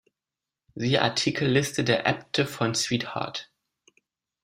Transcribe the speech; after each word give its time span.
Siehe 0.73 1.03
Artikel 1.03 1.47
Liste 1.47 1.83
der 1.83 2.07
Äbte 2.07 2.47
von 2.47 2.73
Sweetheart 2.73 3.51